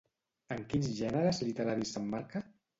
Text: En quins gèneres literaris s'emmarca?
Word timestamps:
En 0.55 0.63
quins 0.71 0.89
gèneres 1.01 1.43
literaris 1.51 1.95
s'emmarca? 1.99 2.47